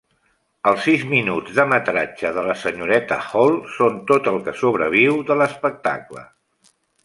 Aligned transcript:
Els 0.69 0.79
sis 0.85 1.03
minuts 1.11 1.59
de 1.59 1.65
metratge 1.73 2.31
de 2.39 2.47
la 2.49 2.57
Senyoreta 2.63 3.19
Hall 3.27 3.55
són 3.77 4.03
tot 4.15 4.33
el 4.35 4.43
que 4.49 4.57
sobreviu 4.65 5.23
de 5.33 5.41
l'espectacle. 5.43 6.29